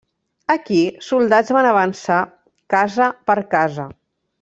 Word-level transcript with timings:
Aquí, 0.53 0.79
soldats 1.09 1.53
van 1.59 1.69
avançar 1.75 2.19
casa 2.79 3.15
per 3.31 3.41
casa. 3.57 3.91